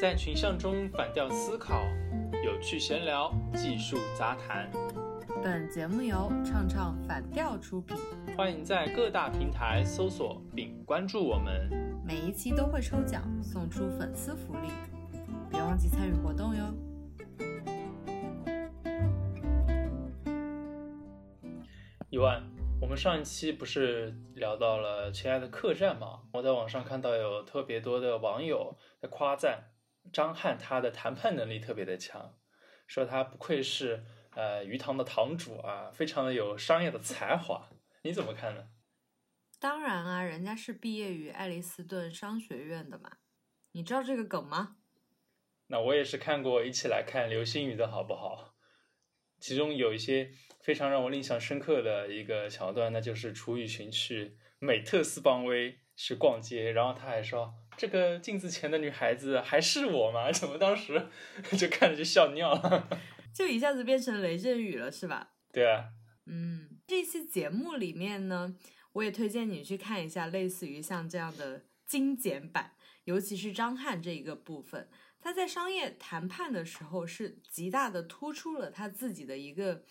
[0.00, 1.84] 在群像中反调思考，
[2.42, 4.66] 有趣闲聊，技术杂谈。
[5.42, 7.98] 本节目由唱唱反调出品，
[8.34, 11.68] 欢迎在各大平台搜索并关注我们。
[12.02, 14.70] 每一期都会抽奖送出粉丝福利，
[15.50, 16.64] 别忘记参与活动哟。
[22.08, 22.42] 一万，
[22.80, 26.20] 我们上一期不是聊到了《亲爱的客栈》吗？
[26.32, 29.64] 我在网上看到有特别多的网友在夸赞
[30.12, 32.38] 张翰，他的谈判能力特别的强，
[32.86, 37.70] 说他不愧是呃鱼塘的堂主啊，非常的有商业的才华。
[38.02, 38.68] 你怎么看呢？
[39.58, 43.18] 当然啊，人家是毕业于爱丽斯顿商学院的嘛。
[43.72, 44.76] 你知道这个梗吗？
[45.66, 48.56] 那我也是看过，一起来看流星雨的好不好？
[49.38, 61.08] 其中有一些非常让我印象深刻的一个桥段，那就是楚雨荨去美特斯邦威去逛街，然后他还说：“这个镜子前的女孩子还是我吗？” 怎么当时
[61.58, 62.88] 就看着就笑尿了？
[63.34, 65.32] 就一下子变成雷阵雨了，是吧？
[65.52, 65.90] 对啊，
[66.26, 68.56] 嗯，这期节目里面呢，
[68.92, 72.72] 我也推荐你去看一下，类似于像这样的精简版，
[73.04, 74.88] 尤其是张翰这一个部分。
[75.22, 79.84] 他在商业谈判的时候是极大的突出了他自己的一个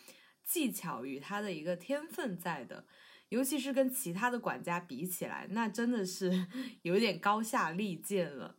[0.44, 2.86] 技巧与他的一个天分在的，
[3.30, 6.48] 尤其是跟其他的管家比起来，那真的是
[6.84, 8.58] 有点高下立见了。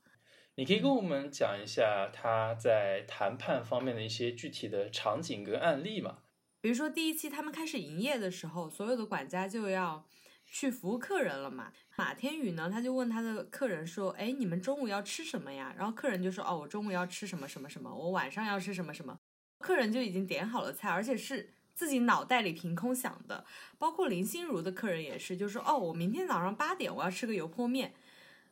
[0.57, 6.19] 你可以跟我们讲一下他在谈判方面的一些具体的场景跟案例吗？
[6.61, 10.07] 比如说第一期他们开始营业的时候，所有的管家就要。
[10.53, 11.73] 去服务客人了嘛？
[11.97, 12.69] 马天宇呢？
[12.69, 19.17] 他就问他的客人说：“哎，你们中午要吃什么呀？”然后客人就说：“哦，我中午要吃什么什么什么，我晚上要吃什么什么。”
[19.63, 23.47] 客人就已经点好了菜，而且是自己脑袋里凭空想的。
[23.79, 27.95] 包括林心如的客人也是，就说：“哦，我明天早上八点我要吃个油泼面。”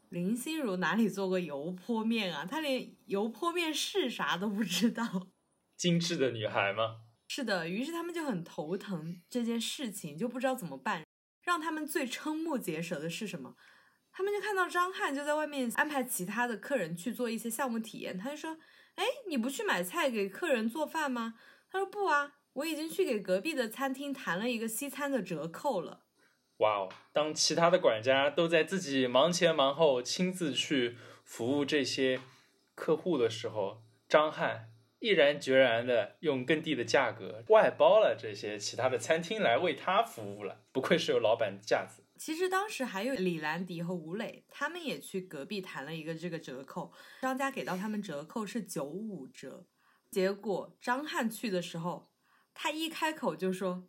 [0.08, 2.46] 林心如哪里做过油泼面啊？
[2.46, 5.26] 她连油泼面是啥都不知道。
[5.76, 7.02] 精致的女孩吗？
[7.28, 11.04] 是的，于是他们就很头疼这件事情，就不知道怎么办。
[11.42, 13.56] 让他们最瞠目结舌的是什么？
[14.10, 18.16] 他们就看到张翰就在外面安排其他的客人去做一些项目体验。
[18.16, 18.56] 他就说
[18.97, 21.34] ：“哎，你不去买菜给客人做饭吗？”
[21.70, 26.04] 他说：“不啊，我已经去给隔壁的餐厅谈了一个西餐的折扣了。”
[26.58, 26.88] 哇哦！
[27.12, 32.20] 当其他的管家都在自己忙前忙后亲自去服务这些
[32.74, 34.72] 客户的时候，张翰。
[35.00, 42.02] 毅然决然的用更低的价格外包了这些其他的餐厅来为他服务了，不愧是有老板架子。
[42.16, 49.64] 其实当时还有李兰迪和吴磊，他们也去隔壁谈了一个这个折扣，商家给到他们折扣是九五折。
[50.10, 52.07] 结果张翰去的时候，
[52.60, 53.84] 他一开口就说：“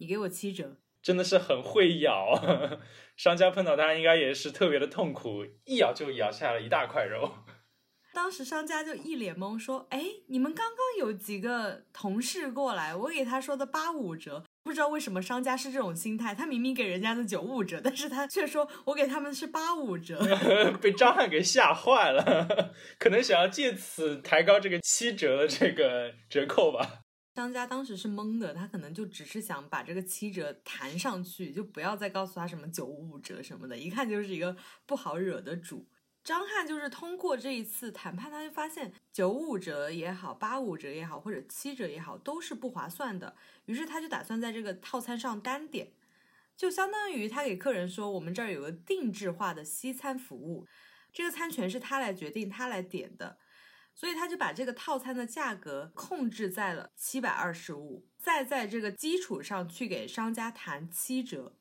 [0.00, 2.32] 你给我七折。”真的是很会咬，
[3.16, 7.34] 商家碰到他应该也是特别的痛苦，一咬就咬下了一大块肉。
[8.14, 20.18] 当时商家就一脸懵，说：“哎，你们刚刚有几个同事过来，我给他说的八五折，不知道为什么商家是这种心态，他明明给人家的九五折，但是他却说我给他们是八五折，
[20.80, 27.04] 被张翰给吓坏了，可能想要借此抬高这个七折的这个折扣吧。
[27.38, 34.56] 商家当时是懵的，他可能就只是想把这个七折弹上去，就不要再告诉他什么九五折什么的，一看就是一个
[34.86, 35.86] 不好惹的主。”
[36.24, 43.36] 张翰就是通过这一次谈判，他就发现九五折也好，八五折也好，或者七折也好，都是不划算的。
[43.66, 45.92] 于是他就打算在这个套餐上单点，
[46.56, 50.66] 就相当于他给客人说，我们这儿有个定制化的西餐服务，
[51.12, 53.38] 这个餐权是他来决定，他来点的。
[53.98, 61.56] 所以他就把这个套餐的价格控制在了七百二十五，再在这个基础上去给商家谈七折。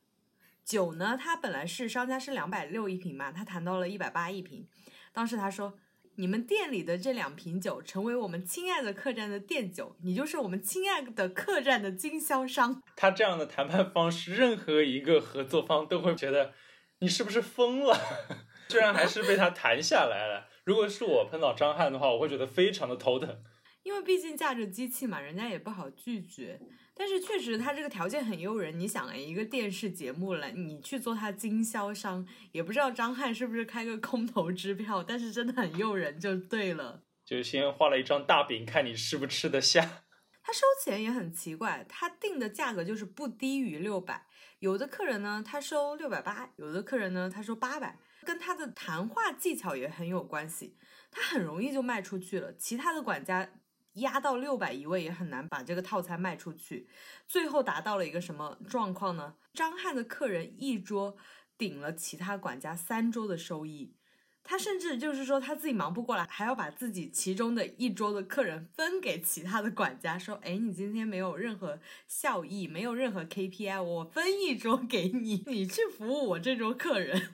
[0.64, 1.18] 酒呢？
[1.20, 4.68] 他本来是商家是两百六一瓶嘛，他谈到了一百八一瓶。
[5.12, 5.80] 当时他说
[6.18, 16.54] ：“你们店里的这两瓶酒成为我们亲爱的客栈的店酒，你就是我们亲爱的客栈的经销商。”他这样的谈判方式，任何一个合作方都会觉得
[17.00, 17.98] 你是不是疯了？
[18.70, 20.47] 居然还是被他谈下来了。
[20.68, 23.42] 如果是我碰到张翰的话，我会觉得非常的头疼。
[23.84, 26.60] 因为毕竟架着机器嘛，人家也不好拒绝。
[26.94, 28.78] 但是确实他这个条件很诱人。
[28.78, 37.04] 你想，一个电视节目了，你去做他经销商，也不知道张翰是不是开个空头支票，但是真的很诱人，就对了。
[37.24, 40.04] 就先画了一张大饼，看你吃不吃得下。
[40.44, 44.26] 他收钱也很奇怪，他定的价格就是不低于六百。
[44.60, 50.76] 有的客人呢，他收六百八；有的客人呢，他收八百，跟他的谈话技巧也很有关系。
[51.10, 53.50] 他很容易就卖出去了，其他的管家。
[53.98, 56.88] 压到六百一位也很难把这个套餐卖出去，
[57.28, 59.34] 最后达到了一个什么状况呢？
[59.56, 61.18] 张翰的客人一桌
[61.58, 63.96] 顶了其他管家三桌的收益，
[64.44, 77.34] 他甚至就是说他自己忙不过来，还要把自己其中的一桌的客人分给其他的管家，说：“哎，你今天没有任何效益，没有任何 KPI，我分一桌给你，你去服务我这桌客人。”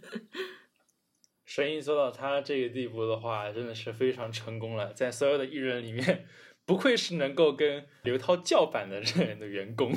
[1.55, 4.91] 生意做到他这个地步的话，真的是非常成功了。
[4.91, 6.25] 在所有的艺人里面，
[6.65, 9.93] 不愧是能够跟刘涛叫板的人的员工。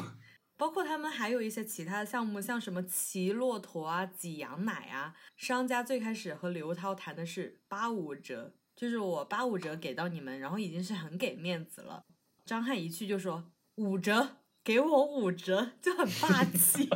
[0.59, 5.15] 包括他们还有一些其他的项目，像什么骑骆驼啊、挤羊奶啊。
[5.39, 12.05] 商家最开始和刘涛谈的是八五折，就是我八五折给到你们，然后已经是很给面子了。
[12.45, 16.87] 张翰一去就说五折，给我五折，就很霸气，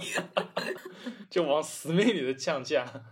[1.31, 3.07] 就往死命里的降价。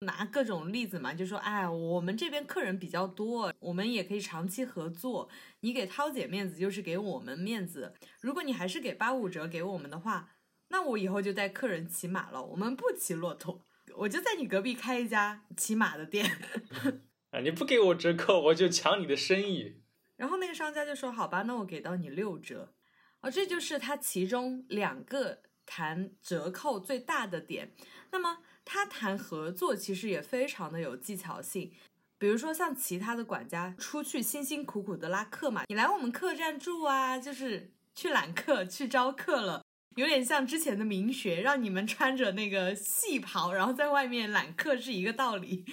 [0.00, 5.30] 拿各种例子嘛，就说，哎，我们这边客人比较多，我们也可以长期合作。
[5.60, 7.94] 你给涛姐面子，就是给我们面子。
[8.20, 10.30] 如果你还是给八五折给我们的话，
[10.68, 12.42] 那我以后就带客人骑马了。
[12.42, 13.64] 我们不骑骆驼，
[13.96, 16.38] 我就在你隔壁开一家骑马的店。
[17.30, 19.80] 啊，你不给我折扣，我就抢你的生意。
[20.16, 22.74] 然后那个商家就说，好吧，那我给到你六折。
[23.20, 27.72] 哦，这就是他其中两个谈折扣最大的点。
[28.10, 28.40] 那么。
[28.64, 31.70] 他谈合作其实也非常的有技巧性，
[32.18, 39.62] 比如说像其他的管家出去辛辛苦苦的拉客嘛，你来我们客栈住啊，就是去揽客、去招客了，
[39.96, 45.66] 有点像之前的明学，让你们穿着那个戏袍，然后在外面揽客是一个道理。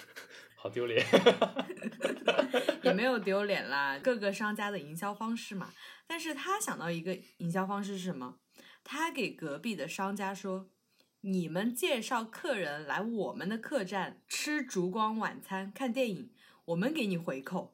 [0.56, 1.04] 好丢脸，
[2.84, 5.72] 也没有丢脸啦，各个商家的营销方式嘛。
[6.06, 8.36] 但是他想到一个营销方式是什么？
[8.84, 10.68] 他给隔壁的商家说。
[11.26, 16.30] 你们介绍客人来我们的客栈吃烛光晚餐、看电影，
[16.66, 17.72] 我们给你回扣。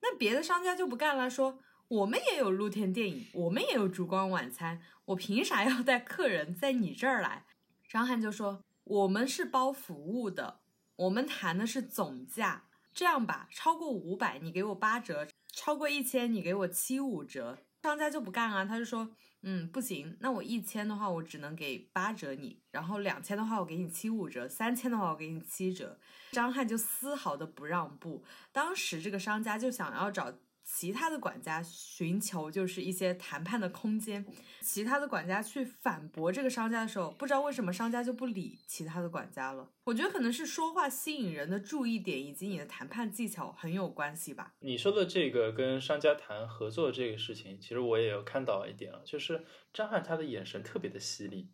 [0.00, 1.58] 那别的商家就不干了，说
[1.88, 7.46] 我们也有露天电影，我们也有烛光晚餐，我凭啥要带客人在你这儿来？
[7.88, 10.60] 张翰就说我们是包服务的，
[10.94, 12.66] 我们谈的是总价。
[12.92, 17.58] 这样吧，超过五百你给我八折，超过一千你给我七五折。
[17.82, 19.10] 商家就不干啊，他就说。
[19.44, 25.98] 嗯，不行，那我一千的话，我只能给八折你，然后两千的话，我给你七五折，三千的话，我给你七折。
[26.32, 30.34] 张翰就丝毫的不让步，当时这个商家就想要找。
[30.64, 34.24] 其他的管家寻求就是一些谈判的空间，
[34.62, 39.70] 其他的管家去反驳这个商家的时候，不知道为什么商家就不理其他的管家了。
[39.84, 44.54] 我觉得可能是说话吸引人的注意点以及你的谈判技巧很有关系吧。
[44.60, 51.50] 你说的这个跟商家谈合作这个事情，其实我也有看到一点啊，就是张翰他的眼神特别的犀利，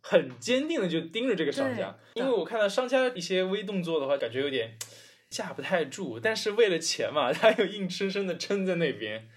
[0.00, 4.78] 很坚定的就盯着这个商家，因为我看到商家一些微动作的话，感觉有点。
[5.30, 9.28] 架不太住，但是为了钱嘛，他又硬生生的撑在那边。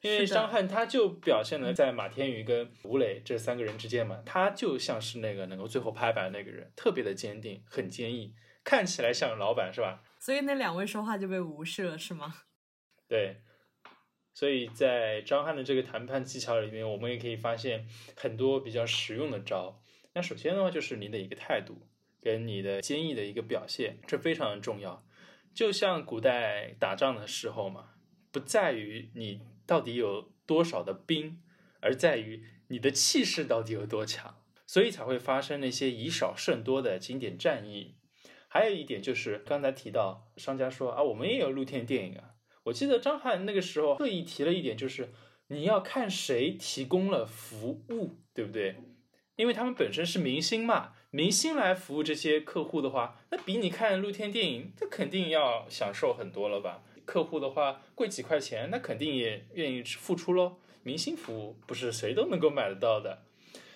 [0.00, 10.04] 因为张翰他就表现的在马天宇跟吴磊这三个人之间嘛，他就像是那个能够最后拍板的那个人，特别的坚定，很坚毅，看起来像老板是吧？
[10.20, 12.32] 所以那两位说话就被无视了是吗？
[13.08, 13.38] 对，
[14.32, 19.82] 所以在张翰的这个谈判技巧里面，我们也可以发现很多比较实用的招。
[20.14, 21.88] 那首先的话就是你的一个态度
[22.22, 25.04] 跟你的坚毅的一个表现，这非常的重要。
[25.54, 27.90] 就像古代打仗的时候嘛，
[28.30, 31.42] 不在于你到底有多少的兵，
[31.80, 37.96] 而在于你的气势到底有多强，所以才会发生那些以少胜多的经典战役。
[38.48, 42.34] 还有一点就是刚才提到商家说啊，我们也有露天电影啊。
[42.64, 45.12] 我记得张翰那个时候特意提了一点，就是
[45.48, 48.76] 你要看谁提供了服务，对不对？
[49.38, 50.92] 因为他们本身是明星嘛。
[51.10, 56.82] 明星来服务这些客户的话，那比你看露天电影，这肯定要享受很多了吧？
[57.06, 60.58] 客户的话贵几块钱，那肯定也愿意付出喽。
[60.82, 63.22] 明星服务不是谁都能够买得到的，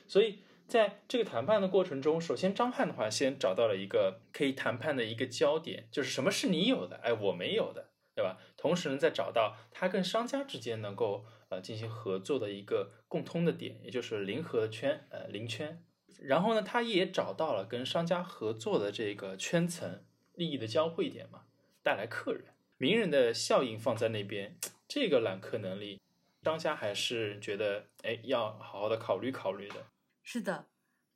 [0.07, 7.89] 所以在这个谈判的过程中，首先张翰的话先找到了一个可以谈判的一个焦点，就是什么是你有的，哎，我没有的，
[8.23, 8.39] 对吧？
[8.57, 15.85] 同时呢，再找到他跟商家之间能够呃进行合作的一个共通的点，也就是零和圈，呃，零圈。
[16.21, 21.47] 然后呢，他也找到了跟商家合作的这个圈层利益的交汇点嘛，
[21.83, 22.45] 带来客人，
[22.79, 26.01] 名人的效应放在那边，这个揽客能力，
[26.45, 29.87] 商家还是觉得哎要好好的考虑考虑的。
[30.23, 30.67] 是的，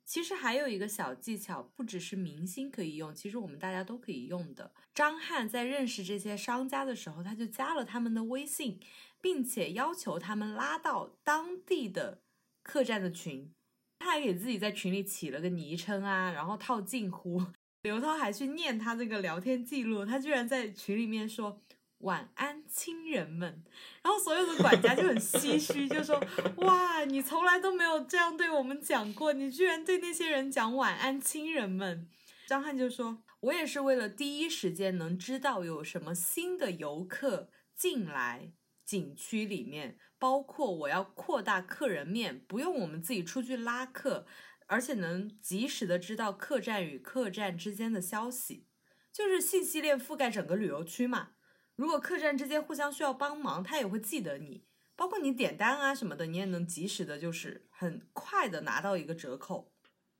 [0.07, 4.71] 其实还有一个小技巧，不只是明星可以用，其实我们大家都可以用的。
[4.95, 8.79] 张翰在认识这些商家的时候，他就加了他们的微信，
[9.19, 12.21] 并且要求他们拉到当地的
[12.63, 13.51] 客栈的群。
[13.99, 17.43] 他还给自己在群里起了个昵称啊，然后套近乎。
[17.83, 21.61] 刘涛还去念他这个聊天记录，他居然在群里面说
[21.99, 23.63] “晚安，亲人们”，
[24.03, 26.21] 然后所有的管家就很唏嘘，就说
[26.57, 32.09] ：“哇，你从来都没有这样对我们讲过，你居然对那些人讲‘晚安，亲人们’。”
[32.47, 38.53] 张翰就说：“我也是为了第一时间能知道有什么新的游客进来
[38.85, 44.25] 景区里面，包括我要扩大客人面，不用我们自己出去拉客，
[44.67, 48.67] 而且能及时的知道客栈与客栈之间的消息，
[49.11, 51.31] 就是信息链覆盖整个旅游区嘛。
[51.77, 54.65] 如果客栈之间互相需要帮忙，他也会记得你，
[54.95, 59.71] 包括你点单啊什么的，你也能及时的，就是很快的拿到一个折扣。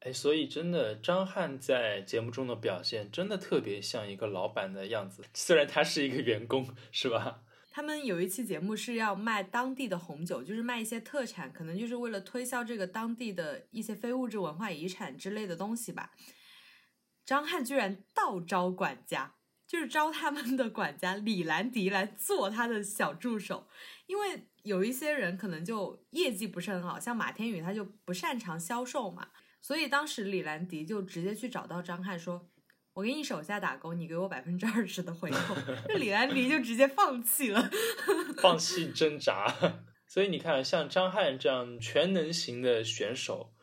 [0.01, 7.41] 哎，所以真的，张翰在节目中的表现真的特别像一个老板的样子，虽然他是一个员工，是吧？
[7.71, 16.11] 他们有一期节目是要卖当地的红酒，就是卖一些特产，可能就是为了推销这个当地的一些非物质文化遗产之类的东西吧。
[17.25, 19.35] 张翰居然倒招管家，
[19.67, 23.67] 就是招他们的管家李兰迪来做他的小助手，
[24.05, 29.29] 因为有一些人可能就业绩不是很好，像马天宇他就不擅长销售嘛。
[29.61, 32.49] 所以当时李兰迪就直接去找到张翰说
[32.93, 35.55] ：“我给你手下打工，你给我百分之二十的回扣。
[35.89, 37.69] ”这李兰迪就直接放弃了，
[38.41, 39.53] 放弃挣扎。
[40.07, 43.53] 所以你看，像张翰这样全能型的选手，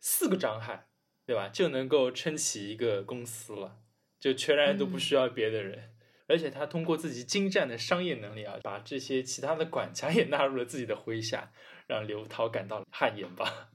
[0.00, 0.88] 四个张翰，
[1.24, 1.48] 对吧？
[1.48, 3.78] 就能够撑起一个公司了，
[4.26, 5.92] 就全然都不需要别的人。
[6.26, 11.52] 而且他通过自己精湛的商业能力啊，把这些其他的管家也纳入了自己的麾下，
[11.86, 13.70] 让刘涛感到汗颜吧。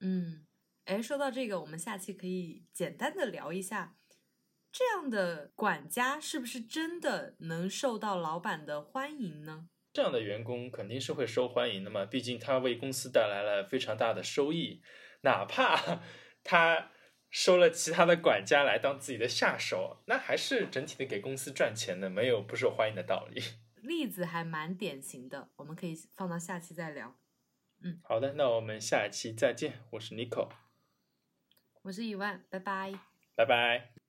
[0.00, 0.46] 嗯，
[0.84, 3.96] 哎，说到这个，我们下期可以简单的聊一下，
[4.70, 9.70] 这样的管家是不是真的能受到老板的欢迎呢？
[9.94, 14.82] 这样的员工肯定是会受欢迎的嘛，毕竟他为公司带来了非常大的收益，
[15.22, 16.02] 哪怕
[16.44, 16.90] 他
[17.30, 23.42] 收了其他的管家来当自己的下手，那还是整体的给公司赚钱的，没有不受欢迎的道理。
[23.82, 27.16] 例子还蛮典型的，我们可以放到下期再聊。
[27.82, 29.80] 嗯，好的，那我们下一期再见。
[29.90, 30.50] 我是 Nico，
[31.82, 32.92] 我是一万，拜拜，
[33.34, 33.99] 拜拜。